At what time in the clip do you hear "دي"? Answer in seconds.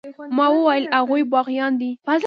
1.81-1.91